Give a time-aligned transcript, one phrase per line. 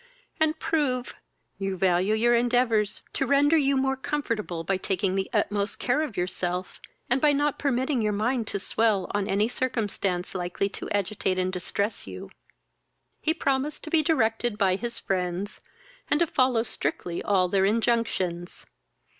[0.39, 1.13] and prove,
[1.59, 6.17] you value our endeavours to render you more comfortable by taking the utmost care of
[6.17, 11.37] yourself, and by not permitting you mind to swell on any circumstance likely to agitate
[11.37, 12.31] and distress you."
[13.21, 15.61] He promised to be directed by his friends,
[16.09, 18.65] and to follow strictly all their injunctions.